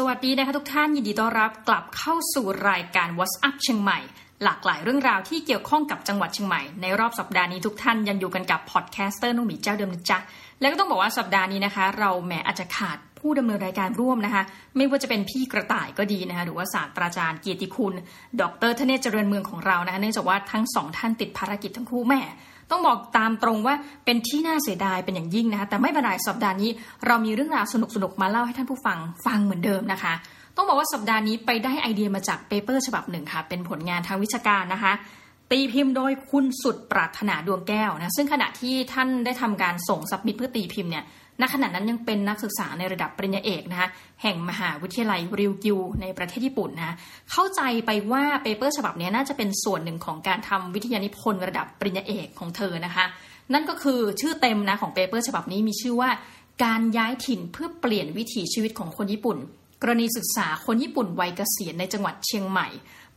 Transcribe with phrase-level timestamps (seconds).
[0.00, 3.98] สวัสดีนะคะทุกท่านยินดีต้อนรับกลับเข้าสู่รายการ What's Up เชียงใหม่
[4.44, 10.18] หลากหลายเรื่องราวที่เกี่ยวข้องกับจังหวัดเชียงใหม่ ในรอบสัปดาห์นี้ทุกท่านยังอยู่กันกับ podcaster นุ่มหมีเจ้าเดิมนะจ๊ะ
[10.60, 14.42] แล้วก็ต้องบอกว่าสัปดาห์นี้นะคะ เราแหมอาจจะขาด ผู้ดำเนินรายการร่วมนะคะ
[14.76, 17.94] ไม่ว่าจะเป็นพี่กระต่ายก็ดีนะคะหรือว่าศาสตราจารย์เกียรติคุณ
[18.40, 22.20] ดรทเนศเจริญเมืองของเรานะคะเนื่องจากว่าทั้งสองท่านติดภารกิจทั้งคู่แหม
[22.70, 26.70] ต้องบอกตามตรงว่าเป็นที่น่าเสียดายเป็นอย่างยิ่งนะคะแต่ไม่เป็นไรสัปดาห์นี้
[27.06, 30.14] เรามีเรื่องราวสนุกๆมาเล่าให้ท่านผู้ฟังฟังเหมือนเดิมนะคะ
[30.56, 34.92] ต้องบอกว่าสัปดาห์นี้ไปได้ไอเดียมาจาก paper ฉบับหนึ่งค่ะ เป็นผลงานทางวิชาการนะคะ
[35.50, 41.04] ตีพิมพ์โดยคุณสุดปรารถนาดวงแก้วนะซึ่งขณะที่ท่านได้ทำการส่ง submit เพื่อตีพิมพ์เนี่ย
[41.40, 43.88] ณขณะนั้นยังเป็นนักศึกษาในระดับปริญญาเอกนะคะ
[44.22, 46.96] แห่งมหาวิทยาลัยริวกิวในประเทศญี่ปุ่นนะ
[47.30, 53.04] เข้าใจไปว่า paper ฉบับนี้น่าจะเป็นส่วนหนึ่งของการทำวิทยานิพนธ์ระดับปริญญาเอกของเธอนะคะ
[53.52, 56.10] นั่นก็คือชื่อเต็มนะของเปเปอร์ฉบับนี้มีชื่อว่า
[56.64, 59.38] การย้ายถิ่นเพื่อเปลี่ยนวิถีชีวิตของคนญี่ปุ่น
[59.82, 62.68] กรณีศึกษาคนญี่ปุ่นวัยเกษียณในจังหวัดเชียงใหม่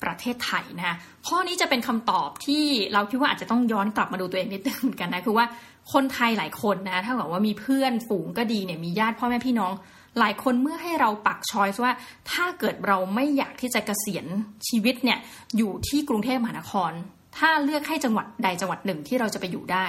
[0.03, 0.95] ประเทศไทยนะคะ
[1.27, 5.45] ข้อนี้จะเป็นคำตอบที่เราคิดว่าอาจจะต้องย้อนกลับมาดูตัวเองนิดนึงเหมือนกันนะคือว่า
[5.93, 9.73] คนไทยหลายคนนะถ้าบอกว่ามีเพื่อนฝูงก็ดีเนี่ยมีญาติพ่อแม่พี่น้อง
[10.19, 11.93] หลายคนเมื่อให้เราปักชอยว่า
[12.31, 14.25] ถ้าเกิดเราไม่อยากที่จะเกษียณ
[14.67, 15.17] ชีวิตเนี่ย
[15.57, 16.91] อยู่ที่กรุงเทพมหานคร
[17.37, 19.85] ถ้าเลือกให้จังหวัดใดจังหวัดหนึ่งที่เราจะไปอยู่ได้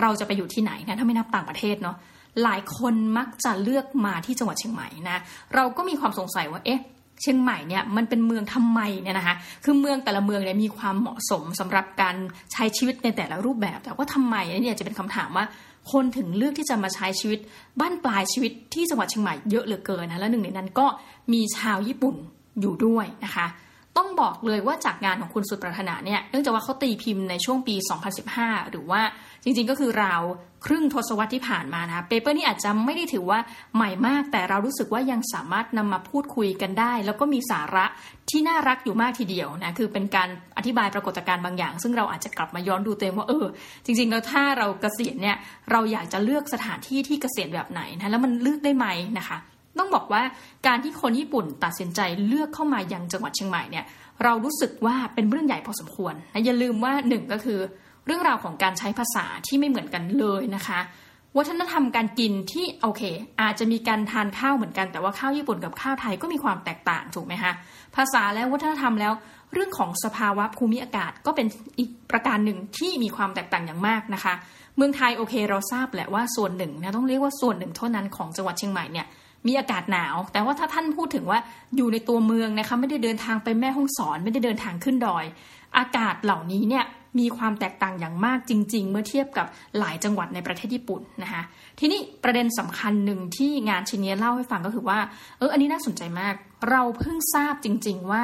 [0.00, 1.96] เราจะไปอยู่ที่ไหนนะถ้าไม่นับต่างประเทศเนาะ
[2.42, 5.18] หลายคนมักจะเลือกมาที่จังหวัดเชียงใหม่นะ
[5.54, 6.80] เราก็มีความสงสัยว่าเอ๊ะ
[7.22, 9.34] เชียงใหม่เนี่ยมันเป็นเมืองทำไมเนี่ยนะคะ
[9.64, 12.16] คือเมืองแต่ละเมืองเนี่ยมีความเหมาะสมสำหรับการ
[12.52, 15.44] ใช้ชีวิตในแต่ละรูปแบบ แต่ว่าทำไมเนี่ยจะเป็นคำถามว่า
[15.92, 17.38] คนถึงเลือกที่จะมาใช้ชีวิต
[17.80, 20.86] บ้านปลายชีวิตที่จังหวัดเชียงใหม่เยอะเหลือเกินนะและหนึ่งในนั้นก็
[21.32, 22.16] มีชาวญี่ปุ่น
[22.60, 23.46] อยู่ด้วยนะคะ
[23.96, 27.74] ต้องบอกเลยว่าจากงานของคุณสุดปรารถนาเนี่ย เนื่องจากว่าเขาตีพิมพ์ในช่วงปี
[28.22, 29.00] 2015 หรือว่า
[29.44, 30.22] จริงๆก็คือราว
[30.66, 33.38] ครึ่งทศวรรษที่ผ่านมานะเปเปอร์นี้อาจจะไม่ได้ถือว่า
[33.74, 37.84] ใหม่มาก แต่เรารู้สึกว่ายังสามารถนำมาพูดคุยกันได้ แล้วก็มีสาระ
[38.30, 43.46] ที่น่ารักอยู่มากทีเดียวนะคือเป็นการอธิบายปรากฏการณ์บางอย่าง ซึ่งเราอาจจะกลับมาย้อนดูตัวเองว่าเออ
[43.84, 45.36] จริง ๆ แล้วถ้าเราเกษียณเนี่ย
[45.70, 48.86] เราอยากจะเลือกสถานที่ที่เกษียณแบบไหนนะแล้วมันเลือกได้ไหม
[49.18, 49.38] นะคะ
[49.78, 50.22] ต้องบอกว่า
[50.66, 53.84] การที่คนญี่ปุ่นตัดสินใจเลือกเข้ามายังจังหวัดเชียงใหม่เนี่ย
[54.24, 57.58] เรารู้สึกว่าเป็นเรื่องใหญ่พอสมควรนะอย่าลืมว่าหนึ่งก็คือ
[58.06, 60.80] เรื่องราวของการใช้ภาษาที่ไม่เหมือนกันเลยนะคะ
[61.36, 63.02] วัฒนธรรมการกินที่โอเค
[63.40, 67.52] อาจจะมีการทานข้าวเหมือนกันแต่ว่าข้าวญี่ปุ่นกับข้าวไทยก็มีความแตกต่างถูกไหมคะ
[67.96, 69.12] ภาษาและวัฒนธรรมแล้ว
[69.52, 71.46] เรื่องของสภาวะภูมิอากาศก็เป็น
[71.78, 74.34] อีกประการหนึ่งที่มีความแตกต่างอย่างมากนะคะ
[74.76, 79.06] เมืองไทยโอเคเราทราบแหละว่าส่วนหนึ่งนะต้องเรียกว่าส่วนหนึ่งเท่านั้นของจังหวัดเชียงใหม่เนี่ย
[79.46, 81.38] มีอากาศหนาว แต่ว่าถ้าท่านพูดถึงว่า
[81.76, 85.24] อยู่ในตัวเมืองนะคะไม่ได้เดินทางไปแม่ห้องสอน ไม่ได้เดินทางขึ้นดอย
[85.78, 86.84] อากาศเหล่านี้เนี่ย
[87.18, 89.46] มีความแตกต่างอย่างมากจริง ๆ เมื่อเทียบกับ
[89.78, 91.42] หลายจังหวัดในประเทศญี่ปุ่นนะคะ
[91.78, 94.98] ทีนี้ประเด็นสำคัญหนึ่งที่งานชิ้นนี้เล่าให้ฟังก็คือว่า
[95.38, 96.34] เอออันนี้น่าสนใจมาก
[96.70, 98.22] เราเพิ่งทราบจริง ๆ ว่า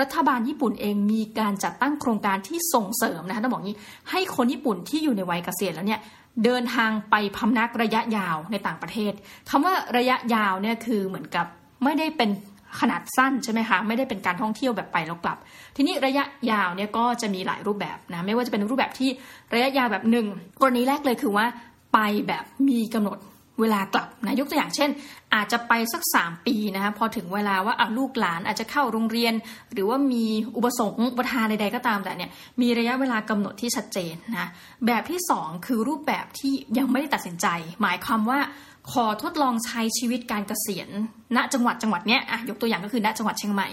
[0.00, 3.78] รัฐบาลญี่ปุ่นเองมีการจัดตั้งโครงการที่ส่งเสริมนะคะต้องบอกงี้
[4.10, 6.00] ให้คนญี่ปุ่นที่อยู่ในวัยเกษียณแล้วเนี่ย
[6.44, 9.12] เดินทางไปพำนักระยะยาวในต่างประเทศ
[9.50, 11.46] คำว่าระยะยาวเนี่ยคือเหมือนกับ
[11.84, 12.30] ไม่ได้เป็น
[12.80, 15.38] ขนาดสั้นใช่ไหมคะไม่ได้เป็นการท่องเที่ยวแบบไปแล้วกลับ
[15.76, 19.10] ทีนี้ระยะยาวเนี่ยก็จะมีหลายรูปแบบนะไม่ว่าจะเป็นรูปแบบที่
[19.54, 20.26] ระยะยาวแบบหนึ่ง
[20.60, 21.46] กรณีแรกเลยคือว่า
[21.94, 21.98] ไป
[22.28, 23.18] แบบมีกำหนด
[23.60, 24.90] เวลากลับนะยกตัวอย่างเช่น
[25.34, 29.34] อาจจะไปสัก 3 ปีนะคะพอถึงเวลาว่าอาลูกหลานอาจจะเข้าโรงเรียน
[29.72, 30.24] หรือว่ามี
[30.56, 34.48] อุปสงค์อุปทานใดๆก็ตามแต่เนี่ยมีระยะเวลากำหนดที่ชัดเจนนะ
[34.86, 37.46] แบบที่ 2 คือรูปแบบที่ยังไม่ได้ตัดสินใจ
[37.82, 38.38] หมายความว่า
[38.92, 40.88] ขอทดลองใช้ชีวิตการเกษียณ
[41.36, 43.68] ณจังหวัดจังหวัดเนี้ยอะยกตัวอย่างก็คือณจังหวัดเชียงใหม่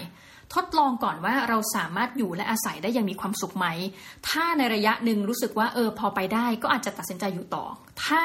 [0.54, 3.66] ทดลองก่อนว่าเราสามารถอยู่และอาศัยได้อย่างมีความสุขไหม
[4.28, 7.64] ถ้าในระยะหนึ่งรู้สึกว่าเออพอไปได้ก็อาจจะตัดสินใจอยู่ต่อ
[8.04, 8.22] ถ้า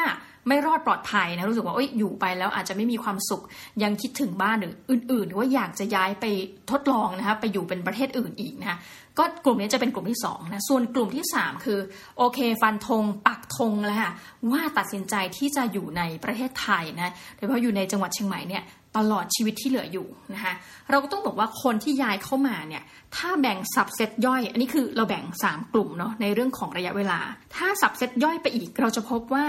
[0.48, 3.44] ไม่รอดปลอดภัยนะรู้สึกว่าออยู่ไปแล้วอาจจะไม่มีความสุข
[3.84, 6.26] ยังคิดถึงบ้านหรืออื่นๆ หรือว่าอยากจะย้ายไป
[6.72, 8.78] ทดลองนะคะไปอยู่เป็นประเทศอื่นอีกนะคะ
[9.20, 11.80] ก็กลุ่มนี้จะเป็นกลุ่มที่2นะส่วนกลุ่มที่ 3 คือ
[12.18, 14.12] โอเคฟันธงปักธงแล้วค่ะ
[14.52, 18.64] ว่าตัดสินใจที่จะอยู่ในประเทศไทยนะโดยเฉพาะอยู่ในจังหวัดเชียงใหม่เนี่ย
[18.98, 20.54] ตลอดชีวิตที่เหลืออยู่นะคะ
[20.90, 22.84] เราก็ต้องบอกว่าคนที่ย้ายเข้ามาเนี่ย
[23.16, 27.20] ถ้าแบ่งสับเซตย่อย อันนี้คือเราแบ่ง 3 กลุ่มเนาะในเรื่องของระยะเวลา
[27.56, 29.46] ถ้าสับเซตย่อยไปอีก เราจะพบว่า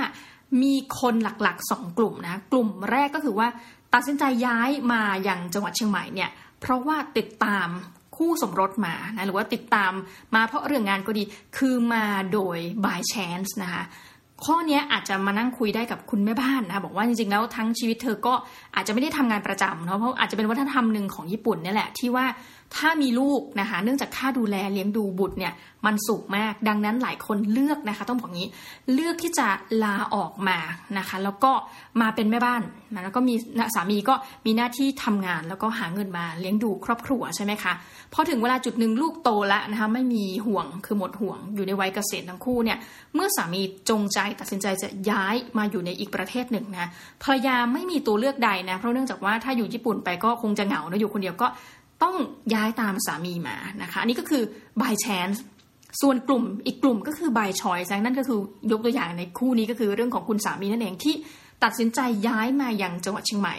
[0.62, 3.48] มีคนหลักๆ 2 กลุ่มนะกลุ่มแรกก็คือว่า
[3.94, 6.30] ตัดสินใจย้ายมาอย่างจังหวัดเชียงใหม่เนี่ย
[6.60, 7.68] เพราะว่าติดตาม
[8.20, 9.92] คู่สมรสมานะหรือว่าติดตาม
[10.34, 11.22] มาเพราะเรื่องงานก็ดี
[11.56, 13.82] คือมาโดย by chance นะคะ
[14.44, 18.34] ข้อนี้อาจจะมานั่งคุยได้กับคุณแม่บ้านนะคะบอกว่าจริงๆแล้วทั้งชีวิตเธอก็
[18.74, 22.26] อาจจะไม่ได้ทำงานประจำเนาะเพราะอาจจะเป็นวัฒนธรรมหนึ่งของญี่ปุ่นนี่แหละที่ว่า
[22.76, 25.52] ถ้ามีลูกนะคะ เนื่องจากค่าดูแลเลี้ยงดูบุตรเนี่ย
[25.86, 28.48] มันสูงมาก ดังนั้นหลายคนเลือกนะคะ ต้องบอกงี้
[28.94, 29.48] เลือกที่จะ
[29.84, 30.58] ลาออกมา
[30.98, 31.52] นะคะ แล้วก็
[32.00, 32.62] มาเป็นแม่บ้าน
[33.04, 33.34] แล้วก็มี
[33.74, 34.14] สามีก็
[34.46, 37.72] มีหน้าที่ทำงาน แล้วก็หาเงินมาเลี้ยงดูครอบครัวใช่ไหมคะ
[38.12, 42.78] พอถึงเวลาจุดหนึ่งลูกโตแล้วนะคะไม่มีห่วงคือหมดห่วงอยู่ในวัยเกษียณทั้งคู่เนี่ย
[43.14, 46.88] เมื่อสามีจงใจตัดสินใจจะย้ายมาอยู่ในอีกประเทศหนึ่งนะ
[47.22, 51.48] ภรรยาไม่มีตัวเลือกใดนะเพราะเนื่องจากว่าถ้าอยู่ญี่ปุ่นไปก็คงจะเหงาเนะอยู่คนเดียวก็
[52.02, 52.16] ต้อง
[52.54, 54.42] ย้ายตามสามีมานะคะอันนี้ก็คือ
[54.80, 55.38] by chance
[56.00, 58.38] ส่วนกลุ่มอีกกลุ่มก็คือ by choice นั่นก็คือ
[58.72, 61.14] ยกตัวอย่างในคู่นี้ก็คือเรื่องของคุณสามีนั่นเองที่
[61.64, 63.56] ตัดสินใจย้ายมายังจังหวัดเชียงใหม่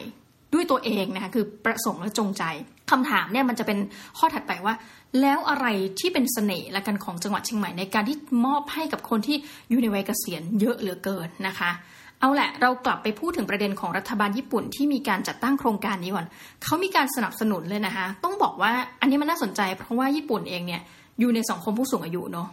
[0.54, 2.44] ด้วยตัวเองนะคะคือประสงค์และจงใจ
[2.92, 3.80] คำถามเนี่ยมันจะเป็น
[4.18, 4.74] ข้อถัดไปว่า
[5.22, 5.68] แล้วอะไร
[6.00, 9.38] ที่เป็นเสน่ห์ละกันของจังหวัดเชียงใหม่ในการที่มอบให้กับคนที่
[9.70, 11.72] อยู่ในวัยเกษียณเยอะเหลือเกินนะคะ
[12.22, 16.26] เอาแหละ เรากลับไปพูดถึงประเด็นของรัฐบาลญี่ปุ่นที่มีการจัดตั้งโครงการนี้ก่อน
[16.64, 18.72] เขามีการสนับสนุนเลยนะคะต้องบอกว่า
[19.02, 20.82] อันนี้มันน่าสนใจ เพราะว่าญี่ปุ่นเองเนี่ย
[21.20, 22.50] อยู่ในสังคมผู้สูงอายุเนาะ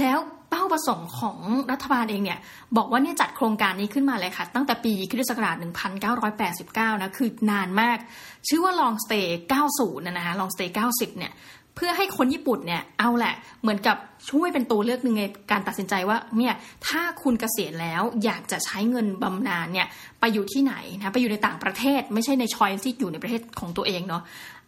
[0.00, 0.18] แล้ว
[0.50, 1.38] เป้าประสงค์ของ
[1.72, 2.38] รัฐบาลเองเนี่ย
[2.76, 5.56] บอกว่าเนี่ยจัดโครงการนี้ขึ้นมาเลยค่ะ ตั้งแต่ปีคริสตศักราช
[6.28, 7.98] 1989 นะ คือนานมาก
[8.48, 9.26] ชื่อว่า Long Stay
[9.66, 11.32] 90 นะนะ Long Stay 90 เนี่ย
[11.82, 13.96] พื่อให้คนญี่ปุ่นเนี่ยเอาแหละ เหมือนกับ
[14.30, 16.54] ช่วยเป็นตัวเลือกหนึ่งในการตัดสินใจว่าเนี่ย
[16.86, 19.86] ถ้าคุณเกษียณแล้วอยากจะใช้เงินบำนาญเนี่ย
[20.20, 24.22] ไปอยู่ที่ไหนนะไปอยู่ในต่างประเทศ ไม่ใช่ในชอยที่อยู่ในประเทศของตัวเองเนาะ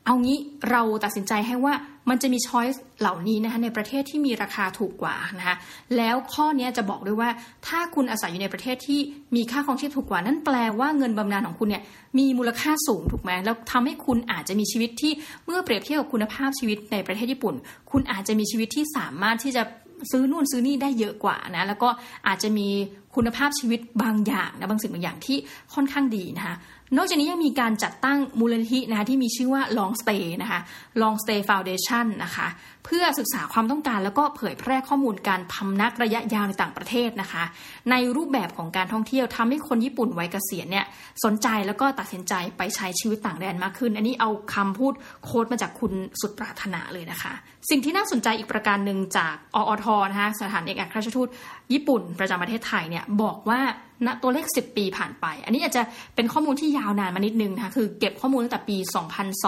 [0.05, 0.39] เอางี้
[0.71, 1.75] เราตัดสินใจให้ว่า
[2.11, 5.57] มันจะมีช้อยส์เหล่านี้นะคะในประเทศที่มีราคาถูกกว่านะคะ
[5.97, 7.31] แล้วข้อนี้จะบอกด้วยว่า
[7.67, 9.01] ถ้าคุณอาศัยอยู่ในประเทศที่
[9.37, 11.83] มีค่าครองชีพถูกกว่า นั่นแปลว่าเงินบำนาญของคุณเนี่ย
[12.19, 15.13] มีมูลค่าสูงถูกไหมแล้วทำให้คุณอาจจะมีชีวิตที่
[15.45, 17.55] เมื่อเปรียบเทียบกับคุณภาพชีวิตในประเทศญี่ปุ่น
[17.91, 19.63] คุณอาจจะมีชีวิตที่สามารถที่จะ
[20.11, 21.89] ซื้อนู่นซื้อนี่ได้เยอะกว่านะแล้วก็
[22.27, 22.69] อาจจะมี
[23.17, 25.39] คุณภาพชีวิตบางอย่างนะบางสิ่งบางอย่างที่
[25.75, 26.57] ค่อนข้างดีนะคะ
[26.97, 30.61] นอกจากนี้ยังมีการจัดตั้งมูลนิธินะคะที่มีชื่อว่า Long Stay นะคะ
[31.03, 32.49] Long Stay Foundation นะคะ
[32.85, 37.45] เพื่อศึกษาความต้องการแล้วก็เผยแพร่ข้อมูลการพำนักระยะยาวในต่างประเทศนะคะ
[37.91, 40.87] ในรูปแบบของการท่องเที่ยวทำให้คนญี่ปุ่นวัยเกษียณเนี่ย
[41.25, 44.93] สนใจแล้วก็ตัดสินใจไปใช้ชีวิตต่างแดนมากขึ้น อันนี้เอาคำพูด
[45.25, 47.33] โค้ดมาจากคุณสุดปรารถนาเลยนะคะ
[47.71, 51.29] สิ่งที่น่าสนใจอีกประการหนึ่งจากออทนะคะสถานเอกอัครราชทูต
[51.73, 53.61] ญี่ปุ่นประจำประเทศไทยเนี่ยบอกว่า
[54.07, 55.83] ณตัวเลข 10 ปีผ่านไป อันนี้อาจจะ
[56.15, 58.77] เป็นข้อมูลที่ยาวนานมานิดนึงนะคะคือเก็บข้อมูลตั้งแต่ปี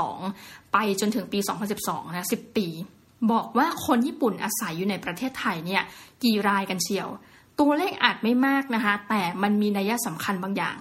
[0.00, 1.38] 2002 ไปจนถึงปี
[1.76, 2.66] 2012 นะ 10 ปี
[3.32, 5.82] บอกว่าคนญี่ปุ่นอาศัยอยู่ในประเทศไทยเนี่ย
[6.22, 7.08] กี่รายกันเชียว
[7.60, 10.76] ตัวเลขอาจไม่มากนะคะแต่มันมีนัยสำคัญบางอย่าง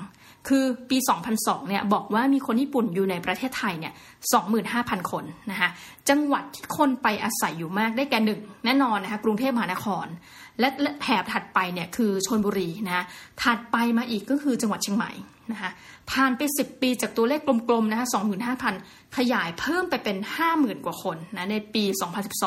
[0.47, 0.97] คือปี
[1.33, 3.93] 2002 เนี่ยบอกว่ามีคนญี่ปุ่นอยู่ในประเทศไทยเนี่ย
[4.51, 5.69] 25,000 คนนะคะ
[6.09, 10.05] จังหวัดที่คนไปอาศัยอยู่มากได้แก่หนึ่งแน่นอนนะคะกรุงเทพมหานคร
[10.59, 10.67] และ
[11.01, 13.05] แถบถัดไปเนี่ยคือชนบุรีนะ
[13.43, 15.11] ถัดไปมาอีกก็คือจังหวัดเชียงใหม่
[15.51, 15.71] นะคะ
[16.11, 18.07] ผ่านไป 10 ปีจากตัวเลขกลมๆนะคะ
[18.61, 20.17] 25,000 ขยายเพิ่มไปเป็น
[20.51, 21.83] 50,000 กว่าคนนะในปี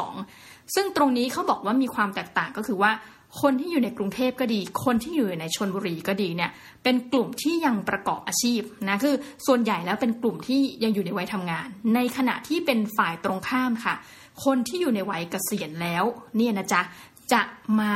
[0.02, 2.92] 2012 ซึ่งตรงนี้เขาบอกว่ามีความแตกต่างก็คือว่า
[3.40, 6.50] คนที่อยู่ในกรุงเทพก็ดี คนที่อยู่ในชนบุรีก็ดีเนี่ย
[6.84, 9.14] เป็นกลุ่มที่ยังประกอบอาชีพนะคือ
[9.46, 13.94] ส่วนใหญ่แล้วเป็นกลุ่มที่ยังอยู่ในวัยทำงาน ในขณะที่เป็นฝ่ายตรงข้ามค่ะ
[14.44, 16.04] คนที่อยู่ในวัยเกษียณแล้ว
[16.36, 16.80] เนี่ยนะจ๊ะ
[17.32, 17.40] จะ
[17.80, 17.92] มา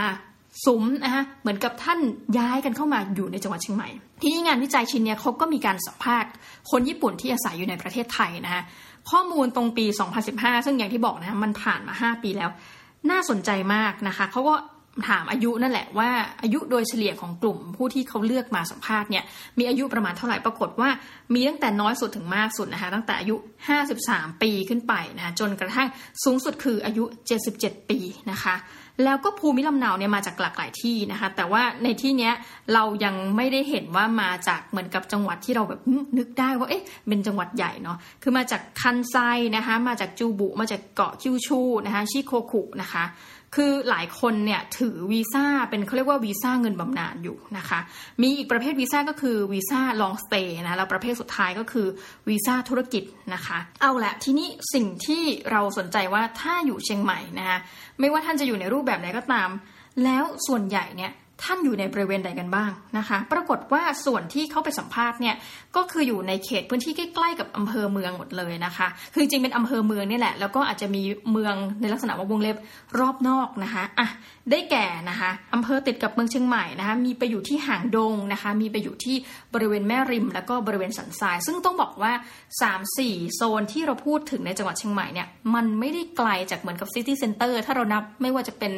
[0.64, 1.99] สุมนะคะเหมือนกับท่าน
[2.38, 3.88] ย้ายกันเข้ามาอยู่ในจังหวัดเชียงใหม่
[4.23, 6.31] ที่งานวิจัยชิ้นนี้เขาก็มีการสัมภาษณ์
[6.70, 8.62] คนญี่ปุ่นที่อาศัยอยู่ในประเทศไทยนะคะ
[9.11, 9.87] ข้อมูลตรงปี
[10.27, 12.51] 2015 ซึ่งอย่างที่บอกนะมันผ่านมา 5 ปีแล้ว
[13.11, 14.55] น่าสนใจมากนะคะเขาก็
[15.09, 16.11] ถามอายุนั่นแหละว่า
[16.43, 19.25] อายุโดยเฉลี่ยของกลุ่มผู้ที่เขาเลือกมาสัมภาษณ์เนี่ย
[19.59, 20.90] มีอายุประมาณเท่าไหร่ปรากฏว่า
[21.35, 23.37] มีตั้งแต่น้อยสุดถึงมากสุดนะคะตั้งแต่อายุ
[23.88, 25.88] 53 ปีขึ้นไปนะจนกระทั่ง
[26.25, 27.05] สูงสุดคืออายุ
[27.49, 27.99] 77 ปี
[28.31, 28.55] นะคะ
[29.04, 32.33] แล้วก็ภูมิลำเนาเนี่ยมาจากหลากหลายที่นะคะ แต่ว่าในที่เนี้ย
[32.75, 35.80] เรายังไม่ได้เห็นว่ามาจากเหมือนกับจังหวัดที่เราแบบ
[36.19, 39.16] นึกได้ว่าเอ๊ะเป็นจังหวัดใหญ่เนาะคือมาจากคันไซ
[39.57, 43.04] นะคะ มาจากจูบุ มาจากเกาะคิวชูนะคะชิโคคุนะคะ
[43.57, 47.80] คือหลายคนเนี่ยถือวีซ่าเป็นเขาเรียกว่าวีซ่าเงินบำนาญอยู่นะคะ
[48.23, 51.87] มีอีกประเภทวีซ่าก็คือวีซ่าลองสเตย์นะแล้วประเภทสุดท้ายก็คือ
[52.28, 53.04] วีซ่าธุรกิจ
[53.35, 57.59] นะคะ เอาละทีนี้สิ่งที่เราสนใจว่าถ้าอยู่เชียงใหม่นะคะ
[58.00, 59.50] ไม่ว่าท่านจะอยู่ในรูปแบบไหนก็ตาม
[60.04, 61.12] แล้วส่วนใหญ่เนี่ย
[61.44, 65.35] ท่านอยู่ในบริเวณใดกันบ้างนะคะ ปรากฏว่าส่วนที่เขาไปสัมภาษณ์เนี่ย
[65.76, 72.56] ก็คืออยู่ในเขตพื้นที่ใกล้ๆกับอำเภอเมืองหมดเลยนะคะ คือจริงเป็นอำเภอเมืองนี่แหละ แล้วก็อาจจะมีเมืองในลักษณะว่าวงเล็บ
[72.99, 74.09] รอบนอกนะคะอะ
[74.50, 79.16] ได้แก่นะคะอำเภอติดกับเมืองเชียงใหม่นะคะ มีไปอยู่ที่หางดงนะคะ มีไปอยู่ที่
[79.54, 82.12] บริเวณแม่ริม แล้วก็บริเวณสันทราย ซึ่งต้องบอกว่า
[82.75, 88.73] 3-4 โซนที่เราพูดถึงในจังหวัดเชียงใหม่เนี่ยมันไม่ได้ไกลจากเหมือนกับ city center ถ้าเรานับไม่ว่าจะเป็น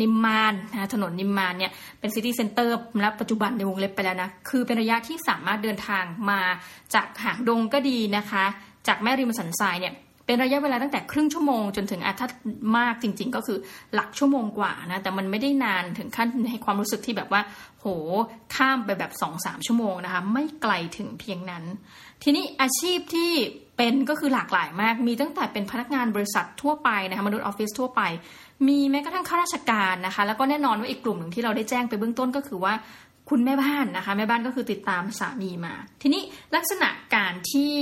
[0.00, 6.40] นิมมานนะถนนนิมมานเนี่ยเป็น city center ณปัจจุบันในวงเล็บไปแล้วนะ คือเป็นระยะที่สามารถเดินทางมา
[6.94, 8.44] จากหางดงก็ดีนะคะ
[8.86, 9.94] จากแม่ริมสันทรายเนี่ย
[10.26, 12.28] เป็นระยะเวลาตั้งแต่ครึ่งชั่วโมงจนถึงอาถ้า
[12.78, 13.58] มากจริง ๆ ก็คือ
[13.94, 17.42] หลักชั่วโมงกว่านะ แต่มันไม่ได้นานถึงขั้นให้ความรู้สึกที่แบบว่า
[17.80, 17.86] โห
[18.54, 21.64] ข้ามไปแบบสองสามชั่วโมงนะคะ ไม่ไกลถึงเพียงนั้น
[22.22, 23.32] ทีนี้อาชีพที่
[23.76, 28.02] เป็นก็คือหลากหลายมาก มีตั้งแต่เป็นพนักงานบริษัททั่วไปนะคะมนุษย์ออฟฟิศทั่วไป
[28.68, 32.74] มีแม้กระทั่งข้าราชการนะคะ แล้วก็แน่นอนว่าอีกกลุ่มหนึ่งที่เราได้แจ้งไปเบื้องต้นก็คือว่า
[33.30, 36.22] คุณแม่บ้านนะคะ แม่บ้านก็คือติดตามสามีมา ทีนี้
[36.56, 37.74] ลักษณะการที่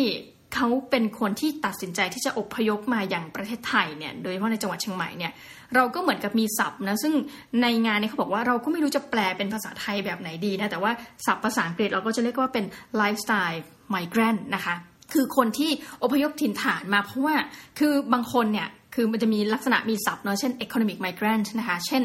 [0.54, 5.32] เขาเป็นคนที่ตัดสินใจที่จะอพยพมาอย่างประเทศไทยเนี่ยโดยเฉพาะในจังหวัดเชียงใหม่เนี่ย
[5.74, 7.14] เราก็เหมือนกับมีศัพท์นะซึ่ง
[7.62, 10.92] ในงานเนี้เขาบอกว่าเราก็ไม่รู้จะแปลเป็นภาษาไทยแบบไหนดีนะแต่ว่า
[11.26, 12.64] ศัพท์ภาษาอังกฤษเราก็จะเรียกว่าเป็น
[12.96, 14.74] ไลฟ์สไตล์ไมเกรนนะคะ
[15.12, 15.70] คือคนที่
[16.02, 17.36] อพยพถิ่นฐานมาเพราะว่า
[17.78, 22.02] คือบางคนเนี่ย คือมันจะมีลักษณะมีศัพท์เนาะเช่น economic migrant นะคะเช่น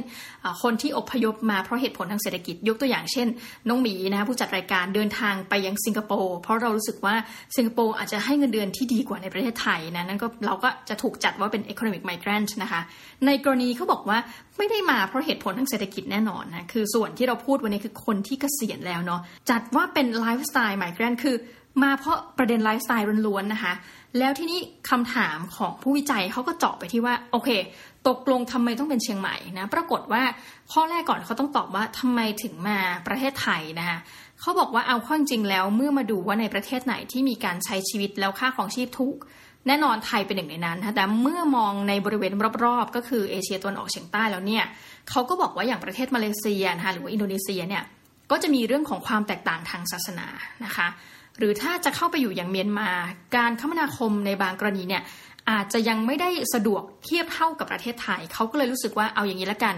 [0.63, 3.27] คนที่อพยพมาเพราะเหตุผลทางเศรษฐกิจยกตัวอย่างเช่น
[3.67, 7.15] น้องหมีนะคะผู้จัดรายการเดินทางไปยังสิงคโปร์เพราะเรารู้สึกว่า
[7.55, 12.81] สิงคโปร์อาจจะให้เงินเดือนที่ดีกว่าในประเทศไทยนะนั่นก็เราก็จะถูกจัดว่าเป็น economic migrant นะคะ
[13.25, 14.17] ในกรณีเขาบอกว่า
[14.57, 21.37] ไม่ได้มาเพราะเหตุผลทางเศรษฐกิจแน่นอนนะคือส่วนที่เราพูดวันนี้คือคนที่เกษียณแล้วเนาะจัดว่าเป็น lifestyle migrant คือ
[21.83, 23.73] มาเพราะประเด็นไลฟ์สไตล์ล้วนๆนะคะ
[24.19, 24.59] แล้วที่นี้
[24.89, 27.49] คำถามของผู้วิจัยเขาก็เจาะไปที่ว่าโอเค
[28.07, 30.23] ตกลงทำไมต้องเป็นเชียงใหม่นะปรากฏว่า
[30.71, 33.97] ข้อแรกก่อนเขาต้องตอบว่าทำไมถึงมาประเทศไทยนะคะ
[34.39, 39.17] เขาบอกว่าเอาข้อจริงแล้วเมื่อมาดูว่าในประเทศไหนที่มีการใช้ชีวิตแล้วค่าของชีพถูก
[39.67, 42.33] แน่นอนไทยเป็นหนึ่งในนั้นนะแต่เมื่อมองในบริเวณ
[42.63, 44.63] รอบๆ ก็คือเอเชียตะวันออกเฉียงใต้แล้วเนี่ย
[45.09, 47.83] เขาก็บอกว่าอย่างประเทศมาเลเซียนะคะหรือว่าอินโดนีเซียเนี่ย
[48.31, 50.27] ก็จะมีเรื่องของความแตกต่างทางศาสนา
[50.65, 50.87] นะคะ
[51.39, 52.89] หรือถ้าจะเข้าไปอยู่อย่างเมียนมา
[53.35, 55.03] การคมนาคมในบางกรณีเนี่ย
[55.49, 59.75] อาจจะยังไม่ได้สะดวกเทียบเท่ากับประเทศไทย เขาก็เลยรู้สึกว่าเอาอย่างนี้ละกัน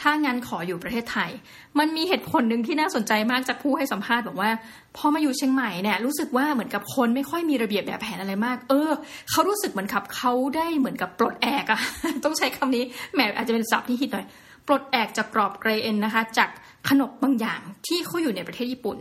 [0.00, 1.30] ถ้างั้นขออยู่ประเทศไทย
[1.78, 4.50] มันมีเหตุผลหนึ่งที่น่าสนใจมากจากผู้ให้สัมภาษณ์บอกว่า
[4.96, 8.90] พอมาอยู่เชียงใหม่เนี่ยรู้สึกว่าเหมือนกับคนไม่ค่อยมีระเบียบแบบแผนอะไรมาก เออ
[9.30, 11.80] เขารู้สึกเหมือนกับเขาได้เหมือนกับปลดแอกอะ
[12.24, 14.26] ต้องใช้คำนี้แหมอาจจะเป็นศัพท์ที่ฮิตหน่อย
[14.66, 16.50] ปลดแอกจากกรอบเกรเอ็นนะคะ จาก
[16.88, 18.98] ขนบบางอย่างที่เขาอยู่ในประเทศญี่ปุ่น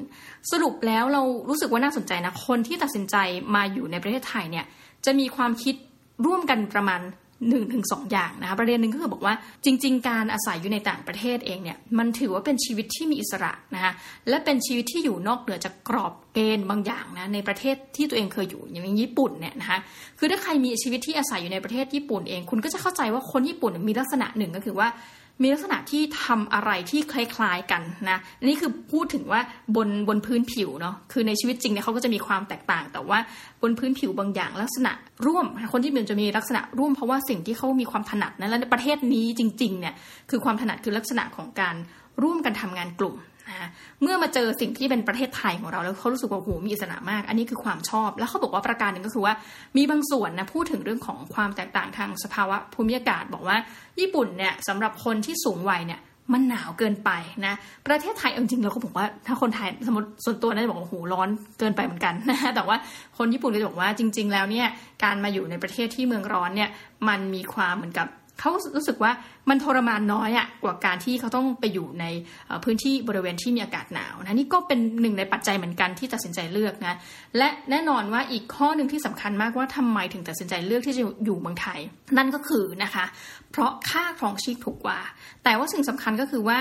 [0.52, 3.16] สรุปแล้วเรารู้สึกว่าน่าสนใจนะ คนที่ตัดสินใจ
[3.56, 4.66] มาอยู่ในประเทศไทยเนี่ย
[5.06, 5.76] จะมีความคิด
[6.26, 7.02] ร่วมกันประมาณ
[7.50, 9.34] หนึ่งถึงสองอย่างนะคะประเด็นหนึ่งก็คือบอกว่า
[9.66, 13.92] จริง ๆ การอาศัยอยู่ในต่างประเทศเองเนี่ยมันถือว่าเป็นชีวิตที่มีอิสระนะคะ
[14.30, 19.80] และเป็นชีวิตที่อยู่นอกเหนือจากกรอบเกณฑ์บางอย่างนะในประเทศที่ตัวเองเคยอยู่อย่างญี่ปุ่นเนี่ยนะคะ
[20.20, 24.88] คือถ้าใครมีชีวิตที่อาศัยอยู่ในประเทศญี่ปุ่นเอง คุณก็จะเข้าใจว่าคนญี่ปุ่นมีลักษณะหนึ่งก็คือว่า
[25.42, 29.42] มีลักษณะที่ทำอะไรที่คล้ายๆกันนะนี่คือพูดถึงว่า
[29.76, 33.20] บนบนพื้นผิวเนาะคือในชีวิตจริงเนี่ยเขาก็จะมีความแตกต่าง แต่ว่า
[33.62, 34.92] บนพื้นผิวบางอย่างลักษณะ
[35.26, 39.94] ร่วม คนที่เป็นจะมีลักษณะร่วมเพราะว่าสิ่งที่เขามีความถนัดนะและประเทศนี้จริงๆเนี่ย
[40.30, 41.76] คือความถนัดคือลักษณะของการ
[42.24, 43.16] ร่วมกันทำงานกลุ่ม
[43.52, 43.70] นะ
[44.02, 49.34] เมื่อมาเจอสิ่งที่เป็นประเทศไทยของเราแล้วเขารู้สึกว่าโหมีอิสระมาก อันนี้คือความชอบ แล้วเขาบอกว่าประการหนึ่งก็คือว่า
[49.78, 53.58] มีบางส่วนนะพูดถึงเรื่องของความแตกต่างทางสภาวะภูมิอากาศ บอกว่า
[54.00, 56.02] ญี่ปุ่นเนี่ยสำหรับคนที่สูงวัยเนี่ย
[56.34, 57.10] มันหนาวเกินไป
[57.46, 57.56] นะ
[57.88, 61.30] ประเทศไทยจริงๆเราก็บอกว่าถ้าคนไทยสมมติส่วนตัวนะจะบอกว่าโหร้อน
[61.60, 62.78] เกินไปเหมือนกันนะแต่ว่า
[63.18, 64.68] คนญี่ปุ่นก็จะบอกว่าจริง ๆ แล้วเนี่ย
[65.04, 66.70] การมาอยู่ในประเทศที่เมืองร้อนเนี่ย
[67.08, 68.08] มันมีความเหมือนกับ
[68.42, 69.12] เขารู้สึกว่า
[69.50, 72.06] มันทรมานน้อยอะกว่าการที่เขาต้องไปอยู่ใน
[72.64, 76.96] พื้นที่บริเวณที่มีอากาศหนาวนะนี่ก็เป็นหนึ่งในปัจจัยเหมือนกันที่ตัดสินใจเลือกนะ
[77.38, 81.80] และแน่นอนว่าอีกข้อหนึ่งที่สำคัญมากว่าทำไมถึงตัดสินใจเลือกที่จะอยู่เมืองไทย
[82.18, 83.06] นั่นก็คือนะคะ
[83.52, 85.00] เพราะค่าครองชีพถูกกว่า
[85.44, 86.60] แต่ว่าสิ่งสำคัญก็คือว่า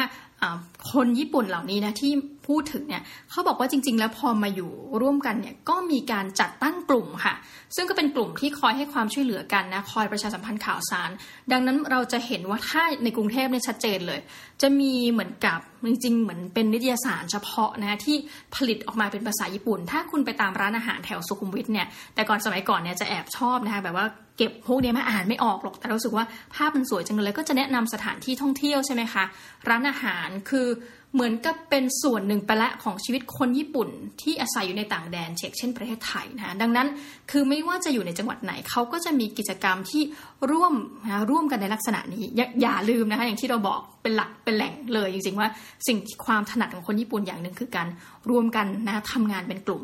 [0.93, 2.13] คนญี่ปุ่นเหล่านี้นะที่
[2.51, 4.71] พูดถึงเนี่ยเขาบอกว่าจริง ๆ แล้วพอมาอยู่
[5.03, 7.35] ร่วมกันเนี่ยก็มีการจัดตั้งกลุ่มค่ะ
[7.77, 11.11] ซึ่งก็เป็นกลุ่มที่คอยให้ความช่วยเหลือกันนะคอยประชาสัมพันธ์ข่าวสาร
[11.53, 14.21] ดังนั้นเราจะเห็นว่าถ้าในกรุงเทพเนี่ยชัดเจนเลย
[14.63, 18.17] จะมีเหมือนกับ จริงๆเหมือนเป็นนิตยสารเฉพาะนะที่
[18.55, 24.07] ผลิตออกมาเป็นภาษาญี่ปุ่น ถ้าคุณไปตามร้านอาหารแถวสุขุมวิทเนี่ยแต่ก่อนสมัยก่อนเนี่ยจะแอบชอบนะคะแบบว่า
[24.37, 29.25] เก็บพวกนี้มาอ่านไม่ออกหรอกแต่รู้สึกว่าภาพมันสวยจังเลยก็จะแนะนำสถานที่ท่องเที่ยวใช่ไหมคะ
[29.69, 30.69] ร้านอาหารคือ
[31.15, 33.89] เหมือนกับเป็นส่วนหนึ่งไปละของชีวิตคนญี่ปุ่น
[34.23, 36.89] ที่อาศัยอยู่ในต่างแดนเช่นเช่นประเทศไทยนะคะดังนั้น
[37.31, 40.03] คือไม่ว่าจะอยู่ในจังหวัดไหนเขาก็จะมีกิจกรรมที่
[40.51, 40.75] ร่วม
[41.09, 42.25] นะร่วมกันในลักษณะนี้
[42.63, 45.49] อย่าลืมนะคะอย่างที่เราบอกเป็นหลักเป็นแหล่งเลยจริงๆว่า
[45.87, 47.89] สิ่งความถนัดของคนญี่ปุ่นอย่างหนึ่งคือการ
[48.31, 49.83] รวมกันนะทำงานเป็นกลุ่ม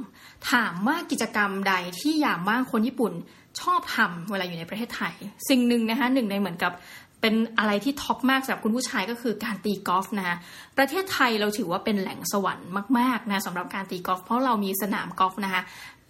[0.50, 3.12] ถามว่ากิจกรรมใดที่อย่างว่างคนญี่ปุ่น
[3.60, 5.14] ชอบทำเวลาอยู่ในประเทศไทย
[5.48, 6.72] สิ่งหนึ่งนะคะหนึ่งในเหมือนกับ
[7.20, 10.36] เป็นอะไรที่ท็อปมากสำหรับคุณผู้ชายก็คือการตีกอล์ฟนะคะ
[10.78, 12.68] ประเทศไทยเราถือว่าเป็นแหล่งสวรรค์
[12.98, 15.62] มากๆนะสำหรับการตีกอล์ฟเพราะเรามีสนามกอล์ฟนะคะ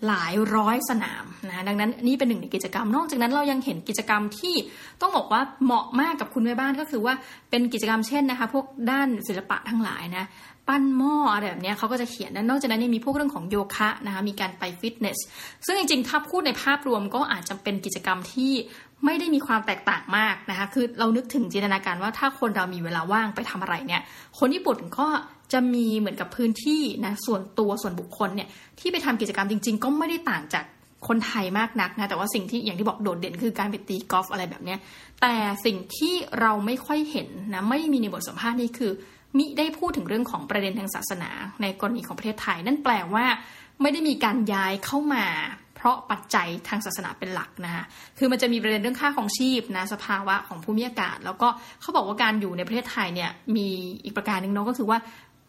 [0.09, 4.55] หลายร้อยสนามนะดังนั้นนี่เป็นหนึ่งในกิจกรรม นอกจากนั้นเรายังเห็นกิจกรรมที่
[5.01, 7.15] ต้องบอกว่าเหมาะมากกับคุณแม่บ้านก็คือว่า
[7.51, 10.25] เป็นกิจกรรมเช่นนะคะ พวกด้านศิลปะทั้งหลายนะ
[10.69, 15.19] ปั้นหม้ออะไรแบบนี้เขาก็จะเขียนนอกจากนั้นยังมีพวกเรื่องของโยคะนะคะมีการไปฟิตเนส
[15.67, 18.53] ซึ่งจริงๆ ถ้าพูดในภาพรวมก็อาจจะเป็นกิจกรรมที่
[19.05, 24.03] ไม่ได้มีความแตกต่างมากนะคะ คือเรานึกถึงจินตนาการว่าถ้าคนเรามีเวลาว่างไปทำอะไรเนี่ย
[24.39, 25.07] คนญี่ปุ่นก็
[25.53, 28.49] จะมีเหมือนกับพื้นที่นะส่วนตัวส่วนบุคคลเนี่ย
[28.81, 30.65] ที่ไปทำกิจกรรมจริง ๆ ก็ไม่ได้ต่างจาก
[31.09, 34.77] คนไทยมากนักนะแต่ว่าสิ่งที่อย่างที่บอกโดดเด่นคือการไปตีกอล์ฟอะไรแบบนี้
[35.21, 35.35] แต่
[35.65, 38.93] สิ่งที่เราไม่ค่อยเห็นนะไม่มีในบทสัมภาษณ์นี้คือ
[39.39, 41.31] มิได้พูดถึงเรื่องของประเด็นทางศาสนา
[41.63, 43.27] ในกรณีของประเทศไทย นั่นแปลว่า
[43.83, 45.27] ไม่ได้มีการย้ายเข้ามา
[45.77, 47.85] เพราะปัจจัยทางศาสนาเป็นหลักนะคะ
[48.19, 51.49] คือมันจะมีประเด็นเรื่องค่าของชีพนะสภาวะของภูมิอากาศ แล้วก็
[51.81, 53.69] เขาบอกว่าการอยู่ในประเทศไทยเนี่ยมี
[54.05, 54.99] อีกประการหนึ่งเนาะก็คือว่า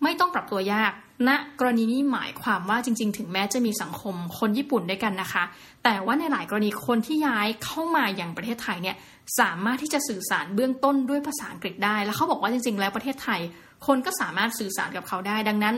[0.04, 0.92] ไม่ต้องปรับตัวยาก
[1.28, 5.44] ณนะกรณีนี้หมายความว่าจริง ๆ ถึงแม้จะมีสังคมคนญี่ปุ่นด้วยกันนะคะ
[5.84, 8.96] แต่ว่าในหลายกรณีคนที่ย้ายเข้ามาอย่างประเทศไทยเนี่ย
[9.40, 13.40] สามารถที่จะสื่อสารเบื้องต้นด้วยภาษาอังกฤษได้ แล้วเขาบอกว่าจริง ๆ แล้วประเทศไทย
[13.86, 15.76] คนก็สามารถสื่อสารกับเขาได้ ดังนั้น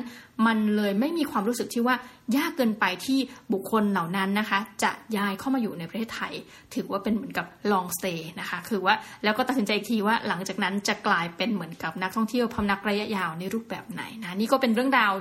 [0.47, 1.95] มันเลยไม่มีความรู้สึกที่ว่า
[2.37, 3.19] ยากเกินไปที่
[3.53, 6.33] บุคคลเหล่านั้นนะคะ จะย้ายเข้ามาอยู่ในประเทศไทย
[6.75, 15.13] ถือว่าเป็นเหมือนกับ long stay นะคะ คือว่าแล้วก็ตัดสินใจทีว่าหลังจากนั้นจะกลายเป็นเหมือนกับนักท่องเที่ยวพำนักระยะยาวในรูปแบบไหนนะนี่ก็เป็นเรื่องราว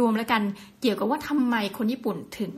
[0.00, 0.42] รวมๆแล้วกัน
[0.82, 2.52] เกี่ยวกับว่าทำไมคนญี่ปุ่นถึง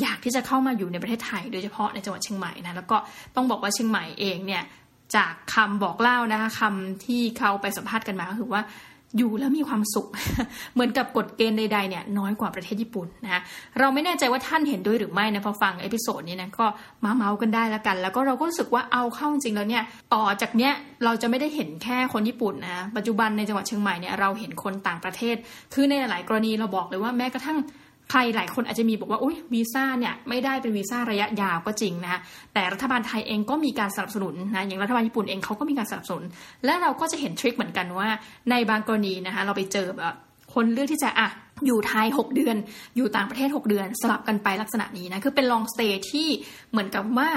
[0.00, 2.96] อยากที่จะเข้ามาอยู่ในประเทศไทย โดยเฉพาะในจังหวัดเชียงใหม่นะแล้วก็
[3.36, 4.64] ต้องบอกว่าเชียงใหม่เองเนี่ย
[5.16, 8.62] จากคำบอกเล่านะคะคำที่เขาไปสัมภาษณ์กันมาก็คือว่า
[9.18, 10.06] อยู่แล้วมีความสุข
[10.74, 13.40] เหมือนกับกฎเกณฑ์ใดๆเนี่ยน้อยกว่าประเทศญี่ปุ่นนะ
[13.78, 16.66] เราไม่แน่ใจว่าท่านเห็นด้วยหรือไม่นะพอฟัง episode นี้นะก็
[17.04, 19.82] มาเมาส์กันได้แล้วกัน แล้วก็เราก็รู้สึกว่าเอาเข้าจริงแล้วเนี่ย
[20.14, 20.72] ต่อจากเนี้ย
[21.04, 25.36] เราจะไม่ได้เห็นแค่คนญี่ปุ่นนะปัจจุบันในจังหวัดเชียงใหม่เนี่ยเราเห็นคนต่างประเทศ
[25.74, 27.58] คือในหลายกรณีเราบอกเลยว่าแม้กระทั่ง
[28.10, 32.20] ใครหลายคนอาจจะมีบอกว่าอุ้ยวีซ่าเนี่ยไม่ได้เป็นวีซ่าระยะยาวก็จริงนะคะ
[32.54, 36.24] แต่รัฐบาลไทยเองก็มีการสนับสนุนนะอย่างรัฐบาลญี่ปุ่นเองเขาก็มีการสนับสนุน
[36.64, 38.08] และเราก็จะเห็นทริคเหมือนกันว่า
[38.50, 40.14] ในบางกรณีนะคะเราไปเจอแบบ
[40.54, 41.28] คนเลือกที่จะอะ
[41.66, 42.56] อยู่ไทย 6 เดือน
[42.96, 46.28] อยู่ต่างประเทศ 6 เดือน สลับกันไปลักษณะนี้นะ คือเป็นลองสเตย์ที่
[46.70, 47.30] เหมือนกับว่า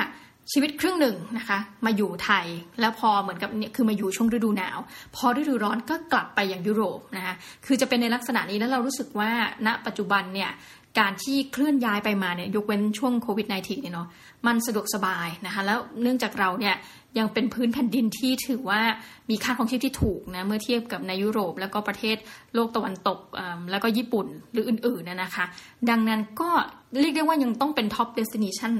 [0.51, 2.45] ชีวิตครึ่งหนึ่งนะคะ มาอยู่ไทย
[2.79, 4.79] แล้วพอเหมือนกับเนี่ยคือมาอยู่ช่วงฤดูหนาว
[5.15, 9.31] พอฤดูร้อนก็กลับไปอย่างยุโรปนะคะคือจะเป็นในลักษณะนี้แล้วเรารู้สึกว่า
[9.65, 10.51] ณปัจจุบันเนี่ย
[10.99, 14.07] การที่เคลื่อนย้ายไปมาเนี่ยยกเว้นช่วงโควิด -19 เนี่ยเนาะ
[14.47, 16.75] มันสะดวกสบายนะคะแล้วเนื่องจากเราเนี่ย
[17.17, 18.81] ยังเป็นพื้นแผ่นดินที่ถือว่า
[19.29, 22.17] มีค่าครองชีพที่ถูกนะเมื่อเทียบกับในยุโรป แล้วก็ประเทศ
[22.55, 23.19] โลกตะวันตก
[23.71, 25.45] แล้วก็ญี่ปุ่นหรืออื่นๆนะคะ
[25.89, 26.49] ดังนั้นก็
[26.99, 28.73] เรียกได้ว่ายังต้องเป็น top destination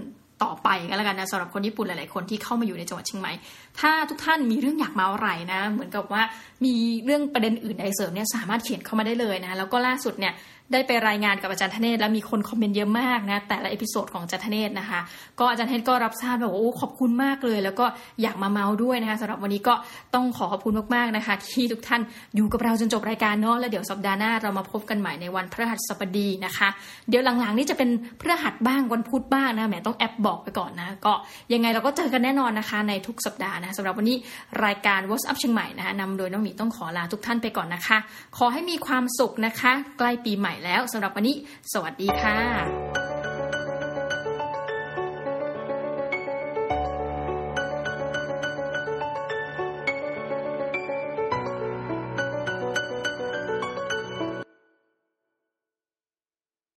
[0.44, 3.32] ต่อไปก็แล้วกันนะสำหรับคนญี่ปุ่นหลาย ๆ คนที่เข้ามาอยู่ในจังหวัดเชียงใหม่
[3.80, 6.22] ถ้าทุกท่านมีเรื่องอยากมาอะไรนะ เหมือนกับว่า
[6.66, 6.74] มี
[7.06, 10.34] เรื่องประเด็นอื่นใดเสริมเนี่ยสามารถเขียนเข้ามาได้เลยนะ แล้วก็ล่าสุดเนี่ย
[10.72, 15.00] ได้ไปรายงานกับอาจารย์ธเนศแล้วมีคนคอมเมนต์เยอะมากนะแต่ละ episode ของอาจารย์ธเนศนะคะ
[15.40, 17.86] ก็อาจารย์ธเนศก็รับทราบแบบว่าโอ้ขอบคุณมากเลย แล้วก็
[18.22, 19.74] อยากมาเมาส์ด้วยนะคะสำหรับวันนี้ก็
[20.16, 22.02] ต้องขอขอบคุณมากๆนะคะ ที่ทุกท่าน
[22.36, 26.70] อยู่กับเราจนจบรายการเนาะแล้วเดี๋ยวสัปดาห์หน้าเรามาพบกันใหม่ในวันพฤหัสบดีนะคะ
[27.10, 31.14] เดี๋ยวหลังๆนี่จะเป็นพฤหัสบ้างวันพุธบ้างนะแหมต้องแอบบอกไปก่อนนะก็
[31.54, 34.18] ยังไงเราก็เจอกันแน่นอนนะคะ ในทุกสัปดาห์นะสำหรับวันนี้
[34.66, 37.98] รายการ What's Up เชียงใหม่นะคะนำโดยน้องหมีต้องขอลาทุกท่านไปก่อนนะคะ
[38.38, 41.36] ขอให้มีความสุขนะคะ ใกล้ปีใหม่แล้วสำหรับวันนี้
[41.74, 43.07] สวัสดีค่ะ